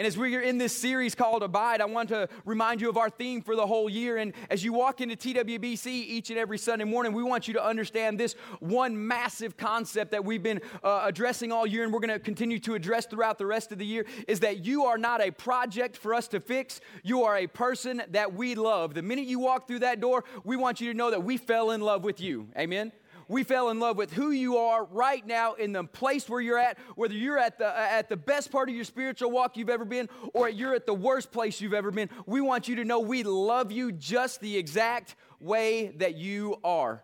[0.00, 3.10] And as we're in this series called Abide, I want to remind you of our
[3.10, 4.18] theme for the whole year.
[4.18, 7.64] And as you walk into TWBC each and every Sunday morning, we want you to
[7.64, 12.16] understand this one massive concept that we've been uh, addressing all year and we're going
[12.16, 15.20] to continue to address throughout the rest of the year is that you are not
[15.20, 16.80] a project for us to fix.
[17.02, 18.94] You are a person that we love.
[18.94, 21.72] The minute you walk through that door, we want you to know that we fell
[21.72, 22.46] in love with you.
[22.56, 22.92] Amen
[23.28, 26.58] we fell in love with who you are right now in the place where you're
[26.58, 29.84] at, whether you're at the, at the best part of your spiritual walk you've ever
[29.84, 32.08] been or you're at the worst place you've ever been.
[32.26, 37.02] We want you to know we love you just the exact way that you are.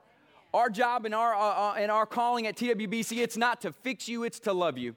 [0.55, 4.09] Our job and our, uh, uh and our calling at TWBC, it's not to fix
[4.09, 4.97] you, it's to love you.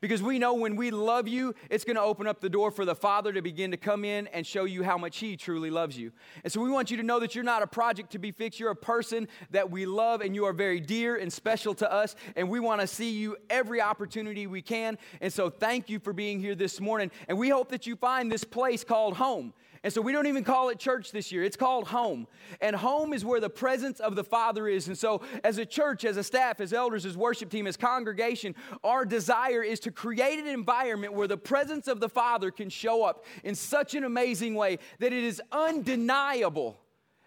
[0.00, 2.84] Because we know when we love you, it's going to open up the door for
[2.84, 5.98] the Father to begin to come in and show you how much He truly loves
[5.98, 6.12] you.
[6.44, 8.60] And so we want you to know that you're not a project to be fixed.
[8.60, 12.16] You're a person that we love and you are very dear and special to us.
[12.36, 14.98] And we want to see you every opportunity we can.
[15.20, 17.10] And so thank you for being here this morning.
[17.28, 19.52] And we hope that you find this place called home.
[19.86, 21.44] And so we don't even call it church this year.
[21.44, 22.26] It's called home.
[22.60, 24.88] And home is where the presence of the Father is.
[24.88, 28.56] And so, as a church, as a staff, as elders, as worship team, as congregation,
[28.82, 33.04] our desire is to create an environment where the presence of the Father can show
[33.04, 36.76] up in such an amazing way that it is undeniable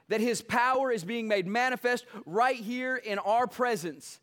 [0.09, 4.19] that His power is being made manifest right here in our presence.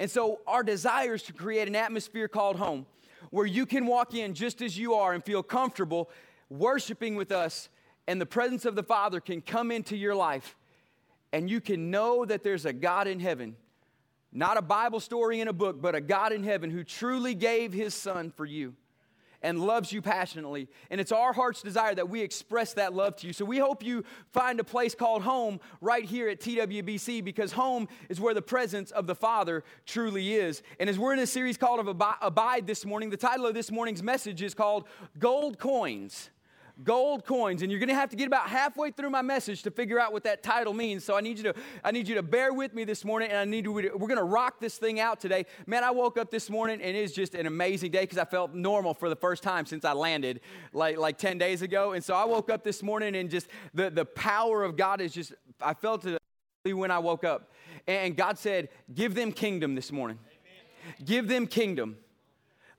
[0.00, 2.86] And so, our desire is to create an atmosphere called home
[3.30, 6.10] where you can walk in just as you are and feel comfortable
[6.50, 7.68] worshiping with us,
[8.06, 10.56] and the presence of the Father can come into your life,
[11.32, 13.56] and you can know that there's a God in heaven.
[14.32, 17.72] Not a Bible story in a book, but a God in heaven who truly gave
[17.72, 18.74] his son for you
[19.42, 20.68] and loves you passionately.
[20.90, 23.32] And it's our heart's desire that we express that love to you.
[23.32, 27.88] So we hope you find a place called home right here at TWBC because home
[28.08, 30.62] is where the presence of the Father truly is.
[30.78, 31.80] And as we're in a series called
[32.20, 34.84] Abide this morning, the title of this morning's message is called
[35.18, 36.30] Gold Coins
[36.84, 39.70] gold coins and you're going to have to get about halfway through my message to
[39.70, 41.04] figure out what that title means.
[41.04, 43.38] So i need you to i need you to bear with me this morning and
[43.38, 45.46] i need to we're going to rock this thing out today.
[45.66, 48.54] Man i woke up this morning and it's just an amazing day because i felt
[48.54, 50.40] normal for the first time since i landed
[50.72, 51.92] like like 10 days ago.
[51.92, 55.12] And so i woke up this morning and just the the power of god is
[55.12, 56.20] just i felt it
[56.74, 57.52] when i woke up.
[57.86, 60.18] And god said give them kingdom this morning.
[60.22, 61.06] Amen.
[61.06, 61.96] give them kingdom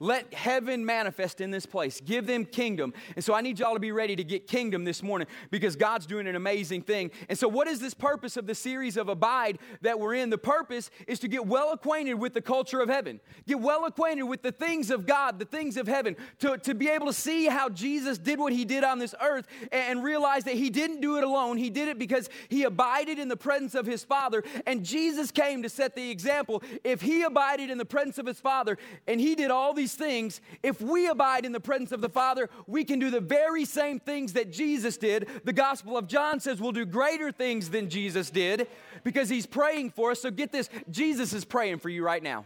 [0.02, 2.02] let heaven manifest in this place.
[2.02, 2.92] Give them kingdom.
[3.16, 6.08] And so I need y'all to be ready to get kingdom this morning because God's
[6.08, 7.12] doing an amazing thing.
[7.30, 10.32] And so, what is this purpose of the series of Abide that we're in?
[10.32, 14.24] The purpose is to get well acquainted with the culture of heaven, get well acquainted
[14.24, 17.46] with the things of God, the things of heaven, to, to be able to see
[17.46, 21.18] how Jesus did what he did on this earth and realize that he didn't do
[21.18, 21.58] it alone.
[21.58, 24.44] He did it because he abided in the presence of his Father.
[24.66, 26.64] And Jesus came to set the example.
[26.84, 30.08] If he abided in the presence of his Father and he did all these these
[30.08, 33.66] things, if we abide in the presence of the Father, we can do the very
[33.66, 35.28] same things that Jesus did.
[35.44, 38.68] The Gospel of John says we'll do greater things than Jesus did
[39.04, 40.22] because he's praying for us.
[40.22, 42.46] So get this Jesus is praying for you right now.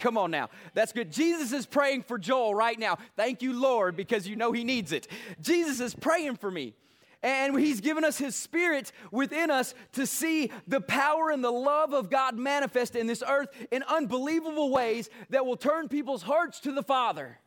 [0.00, 0.48] Come on now.
[0.74, 1.10] That's good.
[1.10, 2.98] Jesus is praying for Joel right now.
[3.16, 5.08] Thank you, Lord, because you know he needs it.
[5.40, 6.74] Jesus is praying for me.
[7.22, 11.92] And He's given us His Spirit within us to see the power and the love
[11.92, 16.72] of God manifest in this earth in unbelievable ways that will turn people's hearts to
[16.72, 17.38] the Father.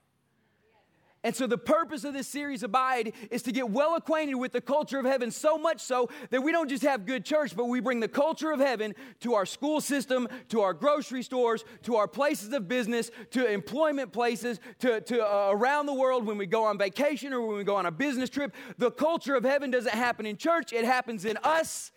[1.24, 4.62] And so, the purpose of this series, Abide, is to get well acquainted with the
[4.62, 7.80] culture of heaven, so much so that we don't just have good church, but we
[7.80, 12.08] bring the culture of heaven to our school system, to our grocery stores, to our
[12.08, 16.64] places of business, to employment places, to, to uh, around the world when we go
[16.64, 18.56] on vacation or when we go on a business trip.
[18.80, 21.92] The culture of heaven doesn't happen in church, it happens in us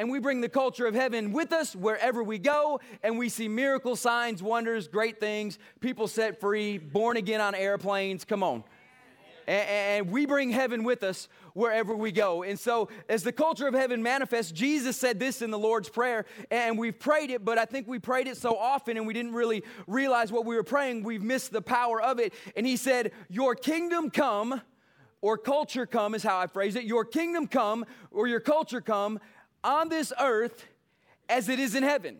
[0.00, 3.48] and we bring the culture of heaven with us wherever we go, and we see
[3.48, 8.24] miracle signs, wonders, great things, people set free, born again on airplanes.
[8.24, 8.64] Come on.
[9.46, 12.42] And, we bring heaven with us wherever we go.
[12.44, 16.24] And so, as the culture of heaven manifests, Jesus said this in the Lord's Prayer,
[16.50, 19.34] and we've prayed it, but I think we prayed it so often and we didn't
[19.34, 21.02] really realize what we were praying.
[21.02, 22.32] We've missed the power of it.
[22.56, 24.62] And He said, Your kingdom come,
[25.20, 26.84] or culture come is how I phrase it.
[26.84, 29.20] Your kingdom come, or your culture come
[29.62, 30.64] on this earth
[31.28, 32.18] as it is in heaven.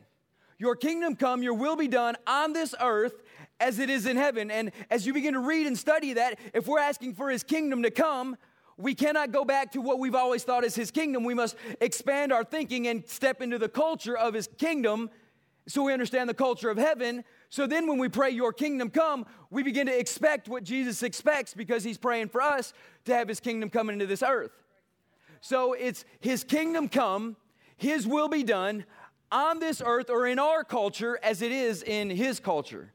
[0.58, 3.22] Your kingdom come, your will be done on this earth
[3.58, 4.50] as it is in heaven.
[4.50, 7.82] And as you begin to read and study that, if we're asking for his kingdom
[7.82, 8.36] to come,
[8.76, 11.24] we cannot go back to what we've always thought is his kingdom.
[11.24, 15.10] We must expand our thinking and step into the culture of his kingdom
[15.68, 17.24] so we understand the culture of heaven.
[17.48, 21.54] So then, when we pray, Your kingdom come, we begin to expect what Jesus expects
[21.54, 22.72] because he's praying for us
[23.04, 24.52] to have his kingdom come into this earth.
[25.40, 27.36] So it's His kingdom come,
[27.76, 28.84] His will be done
[29.32, 32.92] on this earth or in our culture as it is in His culture.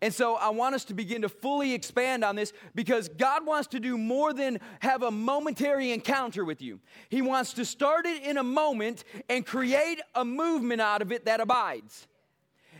[0.00, 3.68] And so I want us to begin to fully expand on this because God wants
[3.68, 6.78] to do more than have a momentary encounter with you.
[7.08, 11.24] He wants to start it in a moment and create a movement out of it
[11.24, 12.06] that abides.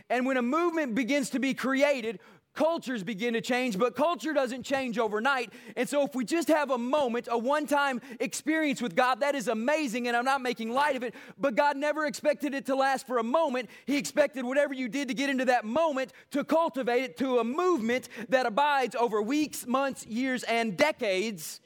[0.09, 2.19] And when a movement begins to be created,
[2.59, 5.53] cultures begin to change, but culture doesn't change overnight.
[5.77, 9.33] And so, if we just have a moment, a one time experience with God, that
[9.33, 12.75] is amazing, and I'm not making light of it, but God never expected it to
[12.75, 13.69] last for a moment.
[13.85, 17.45] He expected whatever you did to get into that moment to cultivate it to a
[17.45, 21.61] movement that abides over weeks, months, years, and decades.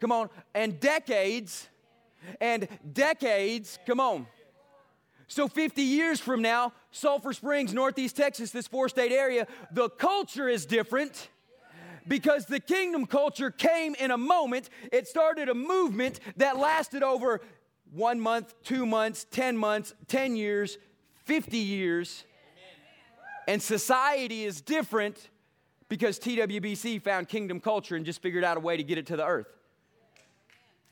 [0.00, 1.68] Come on, and decades,
[2.40, 3.78] and decades.
[3.86, 4.26] Come on.
[5.28, 10.48] So, 50 years from now, Sulphur Springs, Northeast Texas, this four state area, the culture
[10.48, 11.28] is different
[12.06, 14.68] because the kingdom culture came in a moment.
[14.90, 17.40] It started a movement that lasted over
[17.92, 20.78] one month, two months, 10 months, 10 years,
[21.24, 22.24] 50 years.
[23.46, 25.28] And society is different
[25.88, 29.16] because TWBC found kingdom culture and just figured out a way to get it to
[29.16, 29.46] the earth.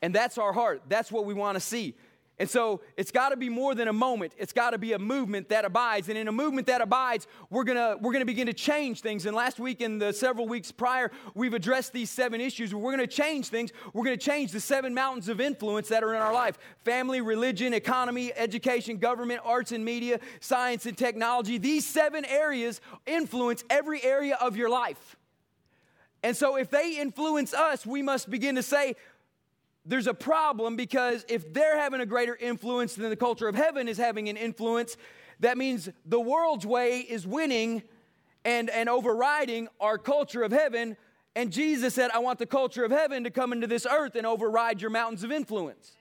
[0.02, 0.82] And that's our heart.
[0.88, 1.94] That's what we want to see.
[2.40, 4.32] And so it's got to be more than a moment.
[4.38, 6.08] It's got to be a movement that abides.
[6.08, 9.02] And in a movement that abides, we're going to we're going to begin to change
[9.02, 9.26] things.
[9.26, 12.74] And last week and the several weeks prior, we've addressed these seven issues.
[12.74, 13.72] We're going to change things.
[13.92, 16.58] We're going to change the seven mountains of influence that are in our life.
[16.78, 21.58] Family, religion, economy, education, government, arts and media, science and technology.
[21.58, 25.16] These seven areas influence every area of your life.
[26.22, 28.96] And so if they influence us, we must begin to say,
[29.84, 33.88] there's a problem because if they're having a greater influence than the culture of heaven
[33.88, 34.96] is having an influence,
[35.40, 37.82] that means the world's way is winning
[38.44, 40.96] and, and overriding our culture of heaven.
[41.34, 44.26] And Jesus said, I want the culture of heaven to come into this earth and
[44.26, 45.92] override your mountains of influence.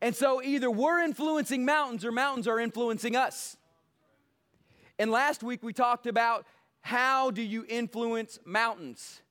[0.00, 3.56] And so either we're influencing mountains or mountains are influencing us.
[4.98, 6.46] And last week we talked about
[6.80, 9.22] how do you influence mountains?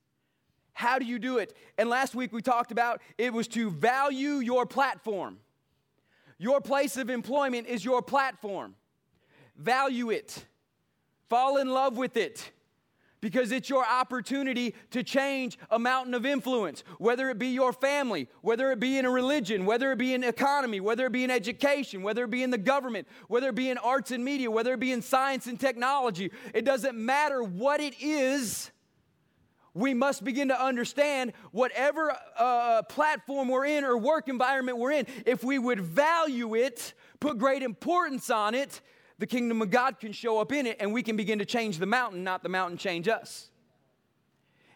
[0.72, 1.56] How do you do it?
[1.78, 5.38] And last week we talked about it was to value your platform.
[6.38, 8.74] Your place of employment is your platform.
[9.56, 10.44] Value it.
[11.28, 12.50] Fall in love with it
[13.22, 18.28] because it's your opportunity to change a mountain of influence, whether it be your family,
[18.40, 21.30] whether it be in a religion, whether it be in economy, whether it be in
[21.30, 24.74] education, whether it be in the government, whether it be in arts and media, whether
[24.74, 26.32] it be in science and technology.
[26.52, 28.72] It doesn't matter what it is
[29.74, 35.06] we must begin to understand whatever uh, platform we're in or work environment we're in,
[35.24, 38.80] if we would value it, put great importance on it,
[39.18, 41.78] the kingdom of God can show up in it and we can begin to change
[41.78, 43.50] the mountain, not the mountain change us.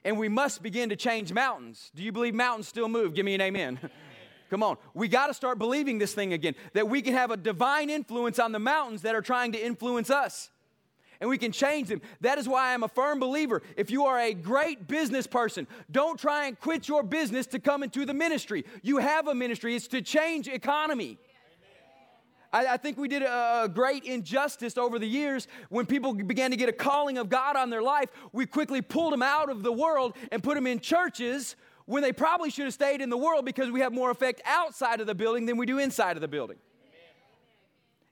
[0.05, 1.91] And we must begin to change mountains.
[1.95, 3.13] Do you believe mountains still move?
[3.13, 3.81] Give me an amen.
[4.51, 4.77] Come on.
[4.95, 8.39] We got to start believing this thing again that we can have a divine influence
[8.39, 10.51] on the mountains that are trying to influence us
[11.21, 12.01] and we can change them.
[12.21, 13.63] That is why I'm a firm believer.
[13.77, 17.83] If you are a great business person, don't try and quit your business to come
[17.83, 18.65] into the ministry.
[18.83, 21.19] You have a ministry, it's to change economy.
[22.53, 26.51] I, I think we did a, a great injustice over the years when people began
[26.53, 28.11] to get a calling of God on their life.
[28.33, 32.13] We quickly pulled them out of the world and put them in churches when they
[32.13, 35.15] probably should have stayed in the world because we have more effect outside of the
[35.15, 36.57] building than we do inside of the building.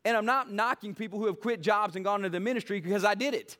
[0.04, 3.04] And I'm not knocking people who have quit jobs and gone into the ministry because
[3.04, 3.56] I did it.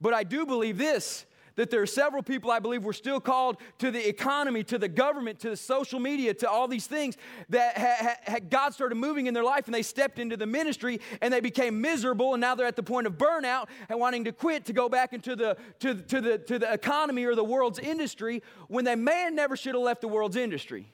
[0.00, 1.26] But I do believe this
[1.56, 4.88] that there are several people I believe were still called to the economy, to the
[4.88, 7.16] government, to the social media, to all these things
[7.50, 11.00] that ha- ha- God started moving in their life and they stepped into the ministry
[11.20, 14.32] and they became miserable and now they're at the point of burnout and wanting to
[14.32, 17.78] quit to go back into the, to, to the, to the economy or the world's
[17.78, 20.92] industry when they may have never should have left the world's industry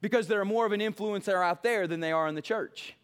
[0.00, 2.94] because they're more of an influencer out there than they are in the church.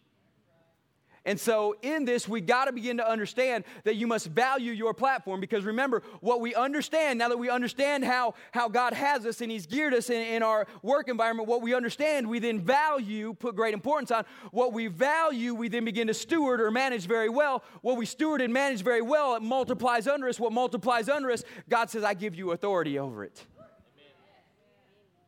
[1.25, 4.93] And so, in this, we got to begin to understand that you must value your
[4.93, 9.41] platform because remember, what we understand, now that we understand how, how God has us
[9.41, 13.35] and He's geared us in, in our work environment, what we understand, we then value,
[13.35, 14.25] put great importance on.
[14.51, 17.63] What we value, we then begin to steward or manage very well.
[17.83, 20.41] What we steward and manage very well, it multiplies under us.
[20.41, 23.47] What multiplies under us, God says, I give you authority over it.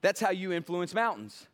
[0.02, 1.46] That's how you influence mountains.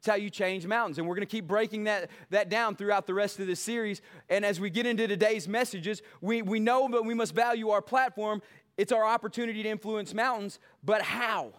[0.00, 0.96] It's how you change mountains.
[0.96, 4.00] And we're going to keep breaking that, that down throughout the rest of this series.
[4.30, 7.82] And as we get into today's messages, we, we know that we must value our
[7.82, 8.40] platform.
[8.78, 10.58] It's our opportunity to influence mountains.
[10.82, 11.52] But how?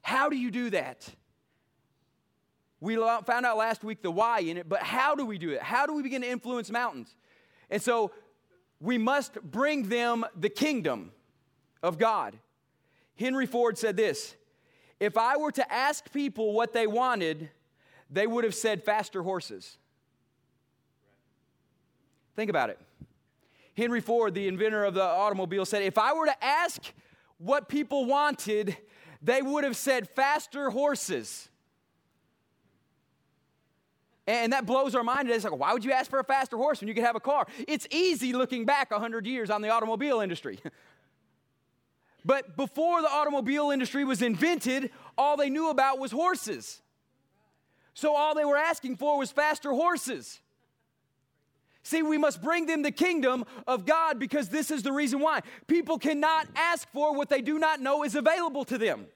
[0.00, 1.06] How do you do that?
[2.80, 5.60] We found out last week the why in it, but how do we do it?
[5.60, 7.14] How do we begin to influence mountains?
[7.68, 8.12] And so
[8.80, 11.12] we must bring them the kingdom
[11.82, 12.38] of God.
[13.18, 14.36] Henry Ford said this
[15.00, 17.50] if I were to ask people what they wanted,
[18.10, 19.76] they would have said faster horses.
[22.34, 22.78] Think about it.
[23.76, 26.82] Henry Ford, the inventor of the automobile, said, If I were to ask
[27.38, 28.76] what people wanted,
[29.22, 31.48] they would have said faster horses.
[34.26, 35.30] And that blows our mind.
[35.30, 37.20] It's like, why would you ask for a faster horse when you could have a
[37.20, 37.46] car?
[37.68, 40.58] It's easy looking back 100 years on the automobile industry.
[42.26, 46.82] but before the automobile industry was invented, all they knew about was horses.
[47.94, 50.40] So all they were asking for was faster horses.
[51.84, 55.42] See, we must bring them the kingdom of God because this is the reason why.
[55.68, 59.06] People cannot ask for what they do not know is available to them.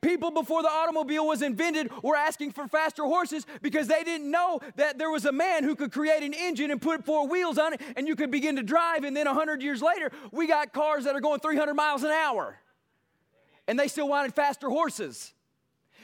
[0.00, 4.60] People before the automobile was invented were asking for faster horses because they didn't know
[4.76, 7.72] that there was a man who could create an engine and put four wheels on
[7.72, 9.04] it and you could begin to drive.
[9.04, 12.58] And then 100 years later, we got cars that are going 300 miles an hour.
[13.66, 15.32] And they still wanted faster horses.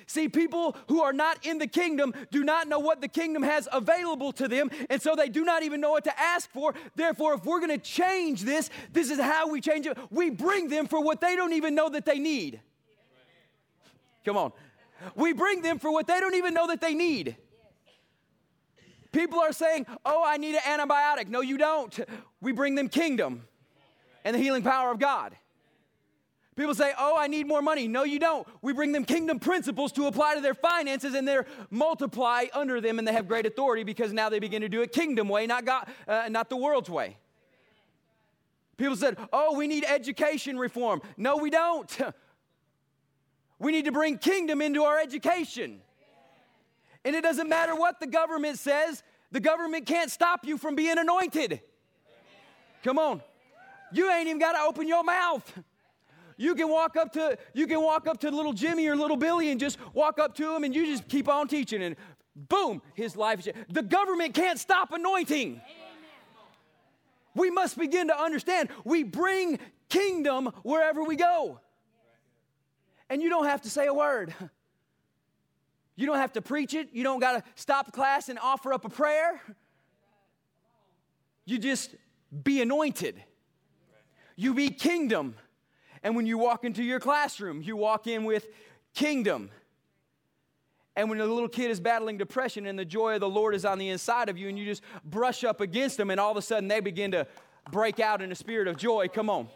[0.06, 3.68] See, people who are not in the kingdom do not know what the kingdom has
[3.72, 6.74] available to them, and so they do not even know what to ask for.
[6.96, 9.96] Therefore, if we're going to change this, this is how we change it.
[10.10, 12.60] We bring them for what they don't even know that they need.
[14.24, 14.52] Come on.
[15.14, 17.36] We bring them for what they don't even know that they need.
[19.10, 21.28] People are saying, Oh, I need an antibiotic.
[21.28, 21.98] No, you don't.
[22.40, 23.46] We bring them kingdom
[24.24, 25.36] and the healing power of God.
[26.56, 27.88] People say, Oh, I need more money.
[27.88, 28.46] No, you don't.
[28.62, 31.38] We bring them kingdom principles to apply to their finances and they
[31.70, 34.92] multiply under them and they have great authority because now they begin to do it
[34.92, 37.16] kingdom way, not, God, uh, not the world's way.
[38.76, 41.02] People said, Oh, we need education reform.
[41.16, 41.98] No, we don't.
[43.62, 45.80] We need to bring kingdom into our education.
[47.04, 50.98] And it doesn't matter what the government says, the government can't stop you from being
[50.98, 51.60] anointed.
[52.82, 53.22] Come on.
[53.92, 55.50] You ain't even got to open your mouth.
[56.36, 59.50] You can walk up to you can walk up to little Jimmy or little Billy
[59.50, 61.94] and just walk up to him and you just keep on teaching and
[62.34, 65.60] boom, his life is the government can't stop anointing.
[67.36, 71.60] We must begin to understand we bring kingdom wherever we go.
[73.12, 74.34] And you don't have to say a word.
[75.94, 76.88] You don't have to preach it.
[76.94, 79.38] You don't got to stop class and offer up a prayer.
[81.44, 81.94] You just
[82.42, 83.22] be anointed.
[84.34, 85.34] You be kingdom.
[86.02, 88.46] And when you walk into your classroom, you walk in with
[88.94, 89.50] kingdom.
[90.96, 93.66] And when a little kid is battling depression and the joy of the Lord is
[93.66, 96.38] on the inside of you, and you just brush up against them, and all of
[96.38, 97.26] a sudden they begin to
[97.70, 99.08] break out in a spirit of joy.
[99.08, 99.48] Come on.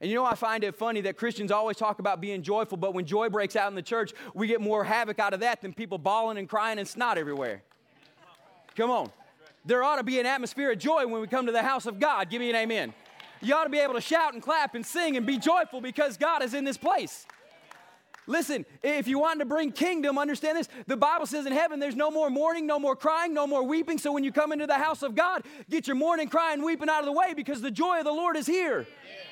[0.00, 2.94] And you know, I find it funny that Christians always talk about being joyful, but
[2.94, 5.74] when joy breaks out in the church, we get more havoc out of that than
[5.74, 7.62] people bawling and crying and snot everywhere.
[8.76, 9.10] Come on.
[9.66, 12.00] There ought to be an atmosphere of joy when we come to the house of
[12.00, 12.30] God.
[12.30, 12.94] Give me an amen.
[13.42, 16.16] You ought to be able to shout and clap and sing and be joyful because
[16.16, 17.26] God is in this place.
[18.26, 20.68] Listen, if you want to bring kingdom, understand this.
[20.86, 23.98] The Bible says in heaven there's no more mourning, no more crying, no more weeping.
[23.98, 27.00] So when you come into the house of God, get your mourning, crying, weeping out
[27.00, 28.80] of the way because the joy of the Lord is here.
[28.80, 29.29] Yeah.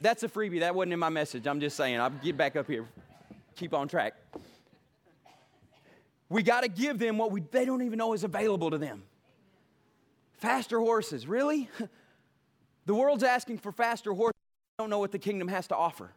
[0.00, 0.60] That's a freebie.
[0.60, 1.46] That wasn't in my message.
[1.46, 2.00] I'm just saying.
[2.00, 2.86] I'll get back up here.
[3.56, 4.14] Keep on track.
[6.28, 9.02] We got to give them what we, they don't even know is available to them.
[10.34, 11.68] Faster horses, really?
[12.86, 14.34] The world's asking for faster horses.
[14.76, 16.10] They don't know what the kingdom has to offer.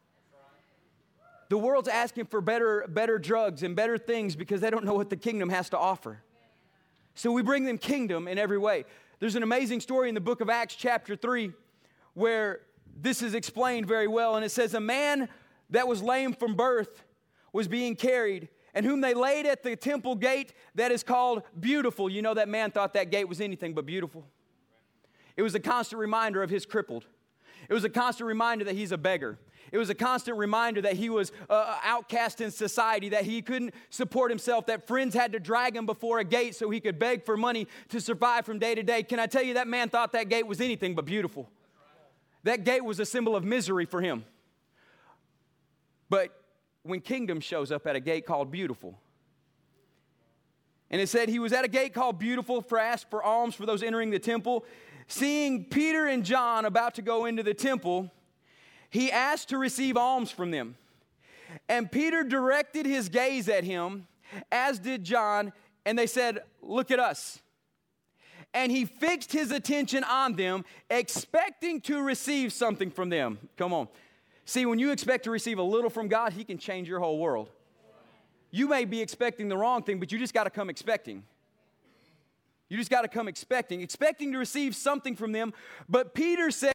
[1.49, 5.11] The world's asking for better, better drugs and better things because they don't know what
[5.11, 6.23] the kingdom has to offer.
[7.13, 8.85] So we bring them kingdom in every way.
[9.19, 11.51] There's an amazing story in the book of Acts, chapter 3,
[12.15, 12.61] where
[12.95, 14.35] this is explained very well.
[14.35, 15.29] And it says, A man
[15.69, 17.03] that was lame from birth
[17.51, 22.09] was being carried, and whom they laid at the temple gate that is called Beautiful.
[22.09, 24.25] You know, that man thought that gate was anything but beautiful.
[25.35, 27.05] It was a constant reminder of his crippled.
[27.69, 29.39] It was a constant reminder that he's a beggar.
[29.71, 33.41] It was a constant reminder that he was uh, uh outcast in society, that he
[33.41, 36.99] couldn't support himself, that friends had to drag him before a gate so he could
[36.99, 39.01] beg for money to survive from day to day.
[39.01, 41.49] Can I tell you, that man thought that gate was anything but beautiful?
[42.43, 44.25] That gate was a symbol of misery for him.
[46.09, 46.31] But
[46.83, 48.99] when kingdom shows up at a gate called beautiful,
[50.89, 53.65] and it said he was at a gate called beautiful for ask for alms for
[53.65, 54.63] those entering the temple.
[55.07, 58.11] Seeing Peter and John about to go into the temple,
[58.89, 60.75] he asked to receive alms from them.
[61.67, 64.07] And Peter directed his gaze at him,
[64.51, 65.51] as did John,
[65.85, 67.41] and they said, Look at us
[68.53, 73.39] and he fixed his attention on them, expecting to receive something from them.
[73.57, 73.87] Come on.
[74.45, 77.17] See, when you expect to receive a little from God, he can change your whole
[77.19, 77.49] world.
[78.51, 81.23] You may be expecting the wrong thing, but you just got to come expecting.
[82.69, 85.53] You just got to come expecting, expecting to receive something from them.
[85.87, 86.72] But Peter said,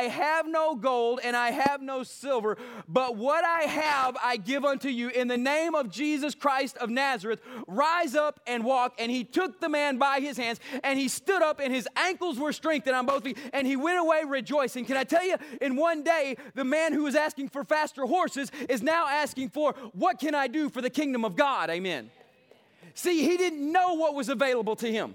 [0.00, 2.56] I have no gold and I have no silver,
[2.88, 5.10] but what I have I give unto you.
[5.10, 8.94] In the name of Jesus Christ of Nazareth, rise up and walk.
[8.98, 12.38] And he took the man by his hands and he stood up and his ankles
[12.38, 14.86] were strengthened on both feet and he went away rejoicing.
[14.86, 18.50] Can I tell you, in one day, the man who was asking for faster horses
[18.70, 21.68] is now asking for, What can I do for the kingdom of God?
[21.68, 22.10] Amen.
[22.94, 25.14] See, he didn't know what was available to him.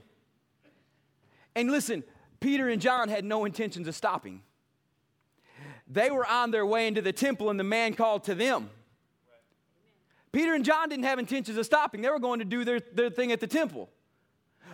[1.55, 2.03] And listen,
[2.39, 4.43] Peter and John had no intentions of stopping.
[5.87, 8.69] They were on their way into the temple, and the man called to them.
[10.31, 13.09] Peter and John didn't have intentions of stopping, they were going to do their, their
[13.09, 13.89] thing at the temple.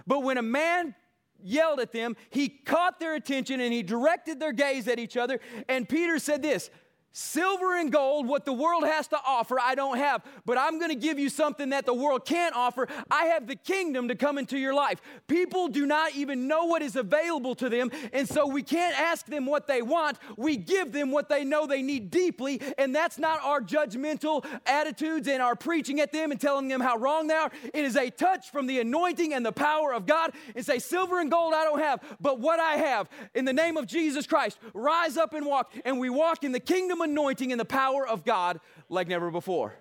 [0.07, 0.95] But when a man
[1.43, 5.39] yelled at them, he caught their attention and he directed their gaze at each other.
[5.67, 6.69] And Peter said this
[7.13, 10.91] Silver and gold, what the world has to offer, I don't have, but I'm going
[10.91, 12.87] to give you something that the world can't offer.
[13.09, 15.01] I have the kingdom to come into your life.
[15.27, 19.25] People do not even know what is available to them, and so we can't ask
[19.25, 20.19] them what they want.
[20.37, 25.27] We give them what they know they need deeply, and that's not our judgmental attitudes
[25.27, 27.51] and our preaching at them and telling them how wrong they are.
[27.73, 31.19] It is a touch from the anointing and the power of God and say, Silver
[31.19, 34.57] and gold I don't have, but what I have, in the name of Jesus Christ,
[34.73, 38.24] rise up and walk, and we walk in the kingdom anointing and the power of
[38.25, 39.75] God like never before.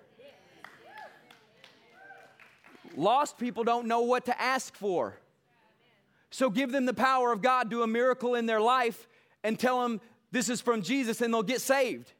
[2.95, 5.17] Lost people don't know what to ask for.
[6.29, 9.07] So give them the power of God, do a miracle in their life,
[9.43, 10.01] and tell them
[10.31, 12.13] this is from Jesus, and they'll get saved.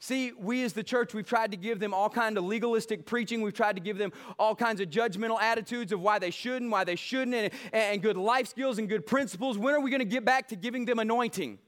[0.00, 3.42] See, we as the church, we've tried to give them all kind of legalistic preaching.
[3.42, 6.70] We've tried to give them all kinds of judgmental attitudes of why they should and
[6.70, 9.58] why they shouldn't, and, and good life skills and good principles.
[9.58, 11.58] When are we going to get back to giving them anointing?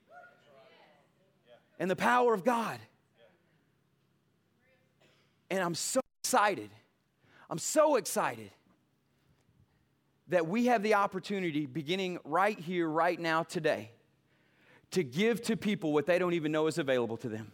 [1.81, 2.79] And the power of God.
[5.51, 6.71] And I'm so excited.
[7.49, 8.51] I'm so excited
[10.29, 13.91] that we have the opportunity, beginning right here, right now, today,
[14.93, 17.51] to give to people what they don't even know is available to them.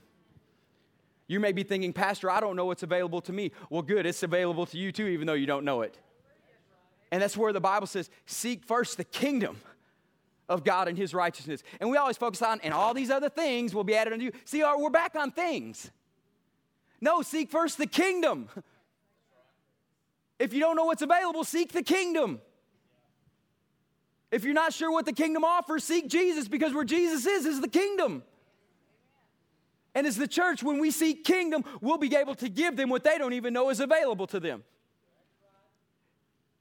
[1.29, 3.53] You may be thinking, Pastor, I don't know what's available to me.
[3.71, 5.99] Well, good, it's available to you too, even though you don't know it.
[7.11, 9.61] And that's where the Bible says, seek first the kingdom
[10.49, 11.63] of God and His righteousness.
[11.81, 14.33] And we always focus on, and all these other things will be added unto you.
[14.45, 15.91] See, we're back on things.
[17.01, 18.49] No, seek first the kingdom.
[20.39, 22.41] If you don't know what's available, seek the kingdom.
[24.31, 27.61] If you're not sure what the kingdom offers, seek Jesus because where Jesus is, is
[27.61, 28.23] the kingdom.
[29.95, 33.03] And as the church, when we seek kingdom, we'll be able to give them what
[33.03, 34.63] they don't even know is available to them.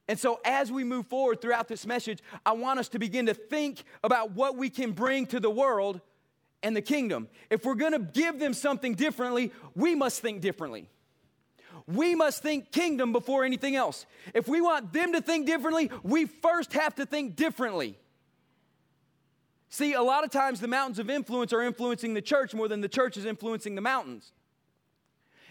[0.07, 3.33] And so, as we move forward throughout this message, I want us to begin to
[3.33, 5.99] think about what we can bring to the world
[6.61, 7.27] and the kingdom.
[7.49, 10.89] If we're gonna give them something differently, we must think differently.
[11.87, 14.05] We must think kingdom before anything else.
[14.33, 17.97] If we want them to think differently, we first have to think differently.
[19.69, 22.81] See, a lot of times the mountains of influence are influencing the church more than
[22.81, 24.31] the church is influencing the mountains.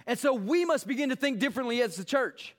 [0.06, 2.54] And so we must begin to think differently as the church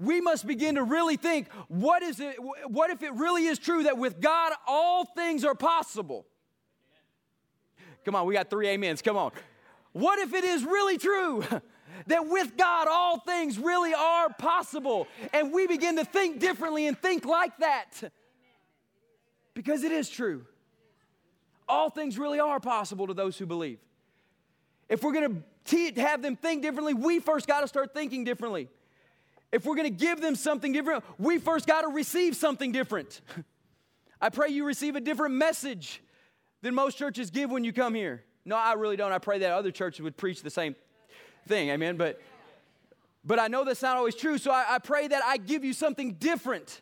[0.00, 2.36] we must begin to really think what is it
[2.66, 6.26] what if it really is true that with God all things are possible?
[8.04, 9.02] Come on, we got three amens.
[9.02, 9.30] Come on.
[9.92, 11.44] What if it is really true
[12.06, 16.98] that with God all things really are possible and we begin to think differently and
[16.98, 18.10] think like that?
[19.52, 20.46] Because it is true.
[21.68, 23.78] All things really are possible to those who believe.
[24.88, 28.68] If we're going to have them think differently, we first got to start thinking differently.
[29.52, 33.20] If we're going to give them something different, we first got to receive something different.
[34.20, 36.02] I pray you receive a different message
[36.62, 38.22] than most churches give when you come here.
[38.44, 39.12] No, I really don't.
[39.12, 40.76] I pray that other churches would preach the same
[41.46, 41.70] thing.
[41.70, 41.96] Amen.
[41.96, 42.20] But
[43.24, 44.38] but I know that's not always true.
[44.38, 46.80] So I, I pray that I give you something different.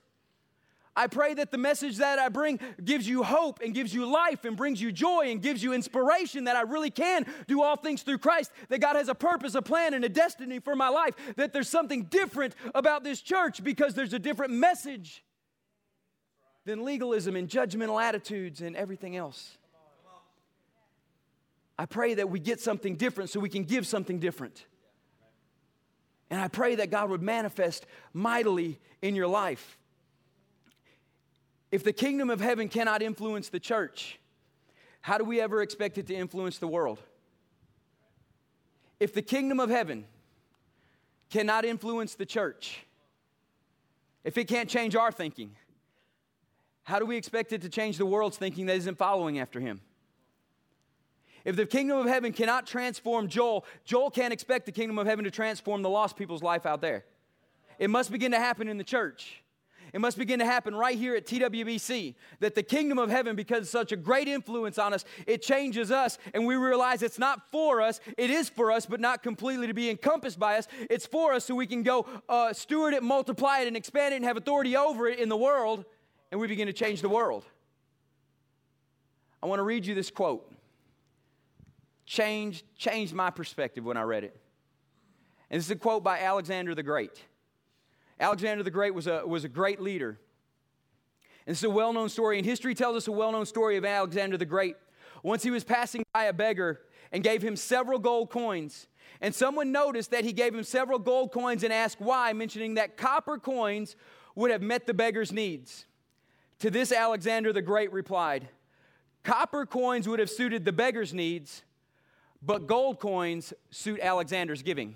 [0.99, 4.45] I pray that the message that I bring gives you hope and gives you life
[4.45, 8.03] and brings you joy and gives you inspiration that I really can do all things
[8.03, 11.15] through Christ, that God has a purpose, a plan, and a destiny for my life,
[11.37, 15.23] that there's something different about this church because there's a different message
[16.65, 19.57] than legalism and judgmental attitudes and everything else.
[21.79, 24.67] I pray that we get something different so we can give something different.
[26.29, 29.78] And I pray that God would manifest mightily in your life.
[31.71, 34.19] If the kingdom of heaven cannot influence the church,
[35.03, 36.99] how do we ever expect it to influence the world?
[39.01, 40.07] If the kingdom of heaven
[41.31, 42.85] cannot influence the church,
[44.25, 45.55] if it can't change our thinking,
[46.85, 49.83] how do we expect it to change the world's thinking that isn't following after him?
[51.45, 55.25] If the kingdom of heaven cannot transform Joel, Joel can't expect the kingdom of heaven
[55.25, 57.05] to transform the lost people's life out there.
[57.79, 59.43] It must begin to happen in the church.
[59.93, 62.15] It must begin to happen right here at TWBC.
[62.41, 66.19] That the kingdom of heaven, because such a great influence on us, it changes us,
[66.35, 68.01] and we realize it's not for us.
[68.17, 70.69] It is for us, but not completely to be encompassed by us.
[70.91, 74.17] It's for us so we can go uh, steward it, multiply it, and expand it,
[74.17, 75.85] and have authority over it in the world,
[76.31, 77.45] and we begin to change the world.
[79.43, 80.53] I want to read you this quote.
[82.05, 84.39] Changed, changed my perspective when I read it.
[85.51, 87.23] And this is a quote by Alexander the Great.
[88.21, 90.19] Alexander the Great was a, was a great leader.
[91.47, 93.85] And it's a well known story, and history tells us a well known story of
[93.85, 94.77] Alexander the Great.
[95.23, 98.87] Once he was passing by a beggar and gave him several gold coins.
[99.21, 102.97] And someone noticed that he gave him several gold coins and asked why, mentioning that
[102.97, 103.97] copper coins
[104.35, 105.87] would have met the beggar's needs.
[106.61, 108.49] To this, Alexander the Great replied,
[109.25, 111.63] Copper coins would have suited the beggar's needs,
[112.43, 114.95] but gold coins suit Alexander's giving.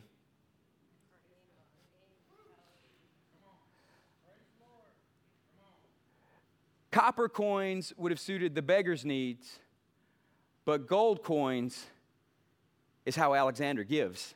[6.93, 9.59] Copper coins would have suited the beggar's needs,
[10.67, 11.87] but gold coins
[13.07, 14.35] is how Alexander gives.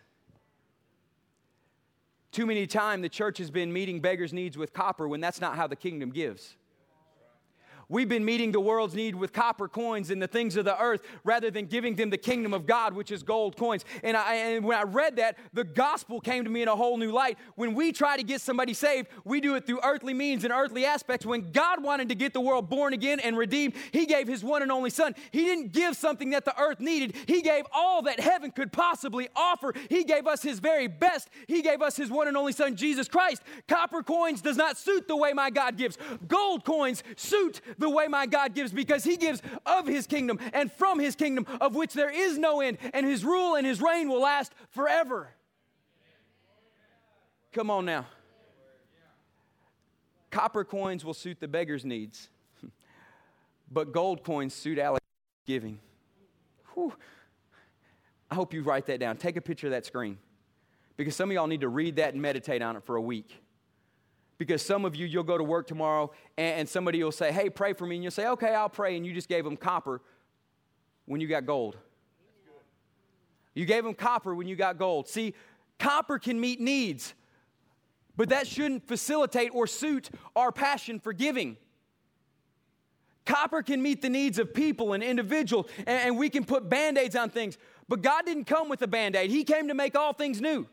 [2.33, 5.57] Too many times the church has been meeting beggars' needs with copper when that's not
[5.57, 6.57] how the kingdom gives.
[7.89, 11.03] We've been meeting the world's need with copper coins and the things of the earth
[11.23, 13.85] rather than giving them the kingdom of God, which is gold coins.
[14.03, 16.97] And, I, and when I read that, the gospel came to me in a whole
[16.97, 17.39] new light.
[17.55, 20.85] When we try to get somebody saved, we do it through earthly means and earthly
[20.85, 21.25] aspects.
[21.25, 24.63] When God wanted to get the world born again and redeemed, He gave His one
[24.63, 25.15] and only Son.
[25.31, 29.29] He didn't give something that the earth needed, He gave all that heaven could possibly
[29.37, 29.73] offer.
[29.89, 31.29] He gave us His very best.
[31.47, 33.43] He gave us His one and only Son, Jesus Christ.
[33.69, 38.09] Copper coins does not suit the way my God gives, gold coins suit the way
[38.09, 41.95] my God gives because he gives of his kingdom and from his kingdom of which
[41.95, 45.29] there is no end, and his rule and his reign will last forever.
[47.53, 48.07] Come on now.
[50.31, 52.29] Copper coins will suit the beggar's needs,
[53.71, 55.05] but gold coins suit Alex
[55.47, 55.79] giving.
[56.75, 56.93] Whew.
[58.31, 59.17] I hope you write that down.
[59.17, 60.19] Take a picture of that screen
[60.97, 63.41] because some of y'all need to read that and meditate on it for a week.
[64.39, 67.73] Because some of you, you'll go to work tomorrow and, somebody will say, Hey, pray
[67.73, 67.97] for me.
[67.97, 68.97] And you'll say, Okay, I'll pray.
[68.97, 70.03] And you just gave them copper
[71.07, 71.77] when you got gold.
[73.55, 75.09] You gave them copper when you got gold.
[75.09, 75.33] See,
[75.79, 77.15] copper can meet needs,
[78.15, 81.57] but that shouldn't facilitate or suit our passion for giving.
[83.25, 87.17] Copper can meet the needs of people and individuals, and, we can put band aids
[87.17, 87.57] on things.
[87.89, 90.69] But God didn't come with a band aid, He came to make all things new.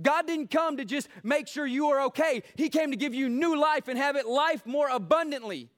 [0.00, 2.42] God didn't come to just make sure you are okay.
[2.54, 5.70] He came to give you new life and have it life more abundantly.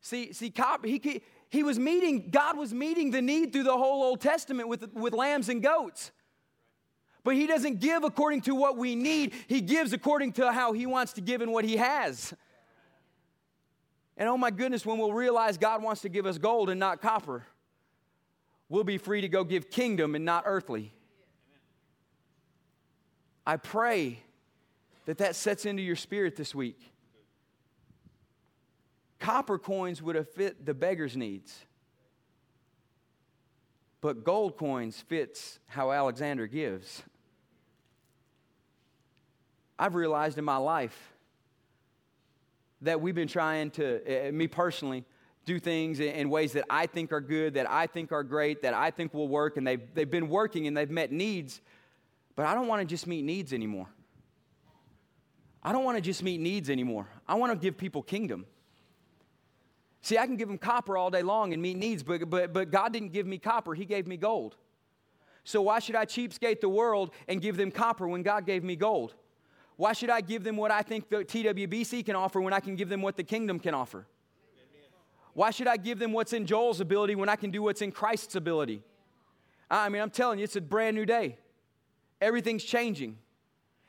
[0.00, 0.52] See, see,
[0.84, 4.92] he, he was meeting, God was meeting the need through the whole Old Testament with,
[4.92, 6.12] with lambs and goats.
[7.24, 10.84] But he doesn't give according to what we need, he gives according to how he
[10.84, 12.34] wants to give and what he has.
[14.16, 17.00] And oh my goodness, when we'll realize God wants to give us gold and not
[17.00, 17.46] copper,
[18.68, 20.92] we'll be free to go give kingdom and not earthly.
[23.46, 24.20] I pray
[25.06, 26.80] that that sets into your spirit this week.
[29.18, 31.64] Copper coins would have fit the beggar's needs.
[34.00, 37.02] But gold coins fits how Alexander gives.
[39.78, 41.14] I've realized in my life
[42.82, 45.04] that we've been trying to, uh, me personally,
[45.46, 48.74] do things in ways that I think are good, that I think are great, that
[48.74, 51.60] I think will work, and they've, they've been working and they've met needs
[52.36, 53.88] but I don't want to just meet needs anymore.
[55.62, 57.08] I don't want to just meet needs anymore.
[57.26, 58.46] I want to give people kingdom.
[60.02, 62.70] See, I can give them copper all day long and meet needs, but, but, but
[62.70, 64.56] God didn't give me copper, He gave me gold.
[65.44, 68.76] So why should I cheapskate the world and give them copper when God gave me
[68.76, 69.14] gold?
[69.76, 72.76] Why should I give them what I think the TWBC can offer when I can
[72.76, 74.06] give them what the kingdom can offer?
[75.34, 77.90] Why should I give them what's in Joel's ability when I can do what's in
[77.90, 78.82] Christ's ability?
[79.70, 81.38] I mean, I'm telling you, it's a brand new day.
[82.20, 83.18] Everything's changing.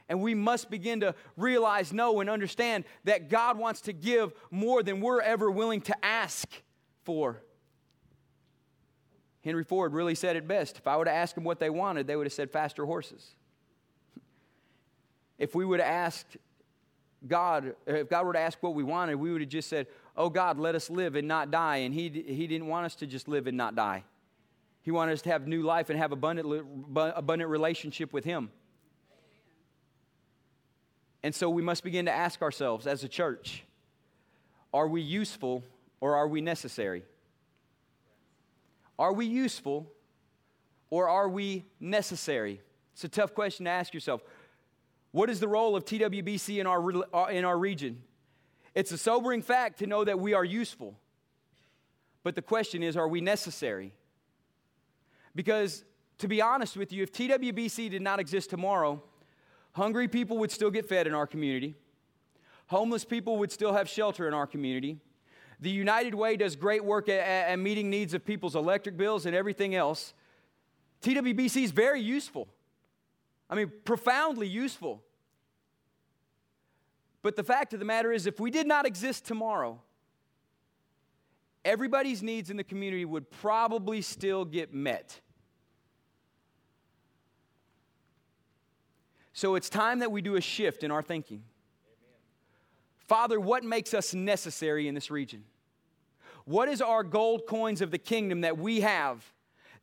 [0.07, 4.83] And we must begin to realize, know, and understand that God wants to give more
[4.83, 6.47] than we're ever willing to ask
[7.03, 7.41] for.
[9.43, 10.77] Henry Ford really said it best.
[10.77, 13.35] If I would have asked them what they wanted, they would have said faster horses.
[15.37, 16.37] If we would have asked
[17.27, 20.29] God, if God were to ask what we wanted, we would have just said, Oh
[20.29, 21.77] God, let us live and not die.
[21.77, 24.03] And He, he didn't want us to just live and not die.
[24.85, 26.63] He wanted us to have new life and have abundant,
[26.95, 28.51] abundant relationship with Him.
[31.23, 33.63] And so we must begin to ask ourselves as a church
[34.71, 35.63] are we useful
[36.01, 37.03] or are we necessary?
[38.99, 39.91] Are we useful
[40.91, 42.61] or are we necessary?
[42.93, 44.21] It's a tough question to ask yourself.
[45.11, 48.03] What is the role of TWBC in our, uh, in our region?
[48.75, 50.95] It's a sobering fact to know that we are useful.
[52.21, 53.93] But the question is, are we necessary?
[55.35, 55.83] Because
[56.19, 59.03] to be honest with you, if TWBC did not exist tomorrow,
[59.73, 61.75] hungry people would still get fed in our community.
[62.67, 64.97] Homeless people would still have shelter in our community.
[65.59, 69.35] The United Way does great work at, at meeting needs of people's electric bills and
[69.35, 70.13] everything else.
[71.01, 72.47] TWBC is very useful.
[73.49, 75.03] I mean, profoundly useful.
[77.21, 79.81] But the fact of the matter is, if we did not exist tomorrow,
[81.63, 85.21] everybody's needs in the community would probably still get met.
[89.35, 91.43] So it's time that we do a shift in our thinking.
[92.99, 95.43] Father, what makes us necessary in this region?
[96.45, 99.29] What is our gold coins of the kingdom that we have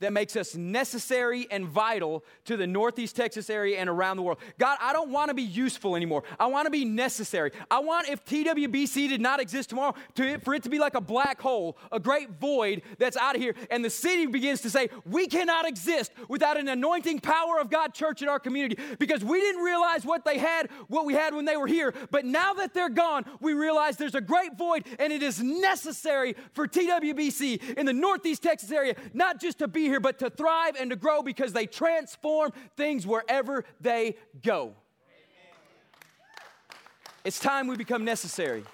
[0.03, 4.39] that makes us necessary and vital to the Northeast Texas area and around the world.
[4.59, 6.25] God, I don't want to be useful anymore.
[6.39, 7.53] I want to be necessary.
[7.71, 11.01] I want, if TWBC did not exist tomorrow, to, for it to be like a
[11.01, 13.55] black hole, a great void that's out of here.
[13.71, 17.95] And the city begins to say, we cannot exist without an anointing power of God
[17.95, 21.45] church in our community because we didn't realize what they had, what we had when
[21.45, 21.95] they were here.
[22.11, 26.35] But now that they're gone, we realize there's a great void and it is necessary
[26.53, 30.77] for TWBC in the Northeast Texas area, not just to be here, but to thrive
[30.79, 34.75] and to grow because they transform things wherever they go.
[37.25, 38.65] It's time we become necessary.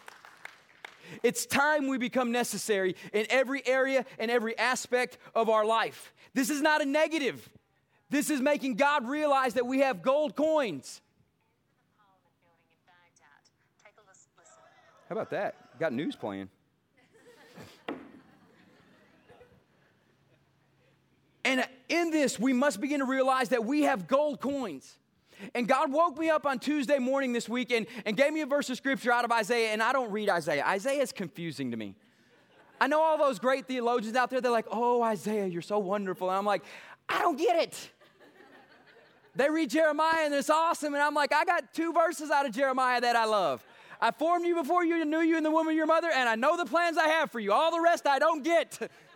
[1.22, 6.12] It's time we become necessary in every area and every aspect of our life.
[6.35, 7.48] This is not a negative.
[8.11, 11.00] This is making God realize that we have gold coins.
[15.09, 15.78] How about that?
[15.78, 16.50] Got news playing.
[21.48, 24.98] And in this, we must begin to realize that we have gold coins.
[25.54, 28.46] And God woke me up on Tuesday morning this week and, and gave me a
[28.46, 30.62] verse of scripture out of Isaiah, and I don't read Isaiah.
[30.66, 31.94] Isaiah is confusing to me.
[32.78, 36.28] I know all those great theologians out there, they're like, oh, Isaiah, you're so wonderful.
[36.28, 36.64] And I'm like,
[37.08, 37.90] I don't get it.
[39.34, 42.52] They read Jeremiah and it's awesome, and I'm like, I got two verses out of
[42.52, 43.64] Jeremiah that I love.
[44.02, 46.34] I formed you before you knew you in the womb of your mother, and I
[46.34, 47.54] know the plans I have for you.
[47.54, 48.78] All the rest I don't get.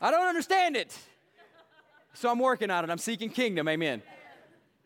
[0.00, 0.96] I don't understand it.
[2.14, 2.90] So I'm working on it.
[2.90, 3.68] I'm seeking kingdom.
[3.68, 4.02] Amen.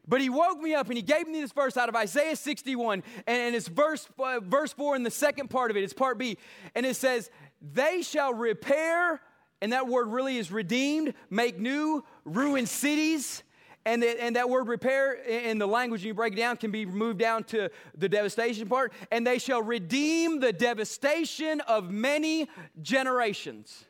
[0.07, 3.03] But he woke me up and he gave me this verse out of Isaiah 61,
[3.27, 5.83] and it's verse, uh, verse 4 in the second part of it.
[5.83, 6.37] It's part B.
[6.75, 7.31] And it says,
[7.73, 9.23] They shall repair,
[9.63, 13.43] and that word really is redeemed, make new, ruin cities.
[13.87, 17.45] And, and that word repair in the language, you break down, can be moved down
[17.45, 18.95] to the devastation part.
[19.11, 22.49] And they shall redeem the devastation of many
[22.81, 23.85] generations.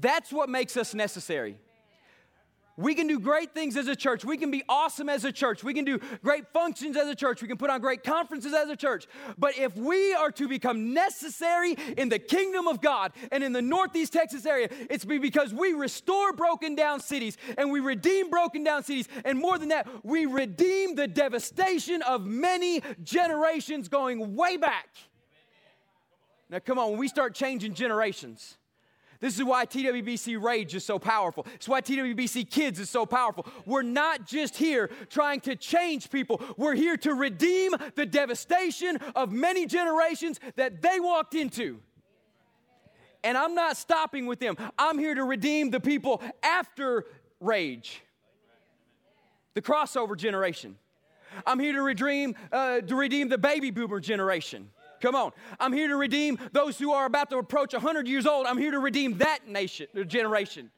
[0.00, 1.58] That's what makes us necessary.
[2.78, 4.22] We can do great things as a church.
[4.22, 5.64] We can be awesome as a church.
[5.64, 7.40] We can do great functions as a church.
[7.40, 9.06] We can put on great conferences as a church.
[9.38, 13.62] But if we are to become necessary in the kingdom of God and in the
[13.62, 18.82] Northeast Texas area, it's because we restore broken down cities and we redeem broken down
[18.84, 19.08] cities.
[19.24, 24.88] And more than that, we redeem the devastation of many generations going way back.
[26.50, 28.58] Now, come on, when we start changing generations,
[29.26, 31.44] this is why TWBC Rage is so powerful.
[31.56, 33.44] It's why TWBC Kids is so powerful.
[33.66, 39.32] We're not just here trying to change people, we're here to redeem the devastation of
[39.32, 41.80] many generations that they walked into.
[43.24, 47.04] And I'm not stopping with them, I'm here to redeem the people after
[47.40, 48.02] Rage,
[49.54, 50.76] the crossover generation.
[51.44, 54.70] I'm here to redeem, uh, to redeem the baby boomer generation.
[55.00, 55.32] Come on.
[55.58, 58.46] I'm here to redeem those who are about to approach 100 years old.
[58.46, 60.70] I'm here to redeem that nation, generation.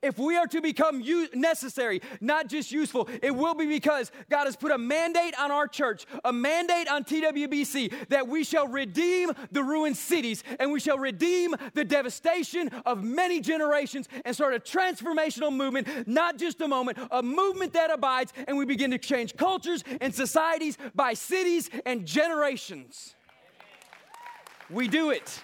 [0.00, 1.02] If we are to become
[1.34, 5.68] necessary, not just useful, it will be because God has put a mandate on our
[5.68, 10.98] church, a mandate on TWBC that we shall redeem the ruined cities and we shall
[10.98, 16.98] redeem the devastation of many generations and start a transformational movement, not just a moment,
[17.10, 22.06] a movement that abides, and we begin to change cultures and societies by cities and
[22.06, 23.14] generations.
[24.70, 25.42] We do it.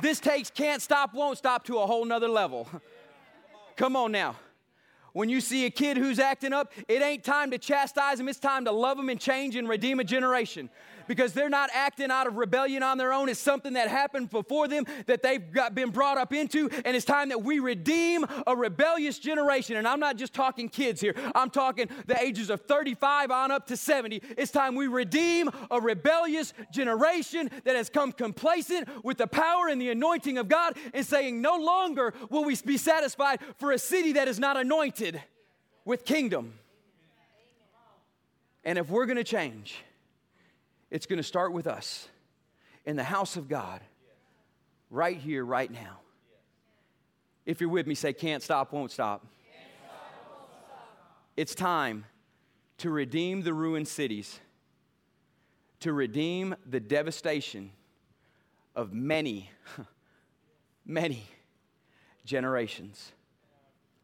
[0.00, 2.68] This takes can't stop, won't stop to a whole nother level.
[3.76, 4.36] Come on now.
[5.12, 8.38] When you see a kid who's acting up, it ain't time to chastise them, it's
[8.38, 10.68] time to love them and change and redeem a generation
[11.08, 13.28] because they're not acting out of rebellion on their own.
[13.28, 17.04] It's something that happened before them that they've got, been brought up into, and it's
[17.04, 19.76] time that we redeem a rebellious generation.
[19.76, 23.66] And I'm not just talking kids here, I'm talking the ages of 35 on up
[23.68, 24.22] to 70.
[24.36, 29.80] It's time we redeem a rebellious generation that has come complacent with the power and
[29.80, 34.12] the anointing of God and saying, No longer will we be satisfied for a city
[34.12, 35.20] that is not anointed.
[35.88, 36.52] with kingdom.
[38.62, 39.82] And if we're going to change,
[40.90, 42.08] it's going to start with us
[42.84, 43.80] in the house of God,
[44.90, 46.00] right here, right now.
[47.44, 49.26] If you're with me, say, can't stop, won't stop.
[51.36, 52.04] It's time
[52.78, 54.40] to redeem the ruined cities,
[55.80, 57.70] to redeem the devastation
[58.74, 59.50] of many,
[60.86, 61.24] many
[62.24, 63.12] generations.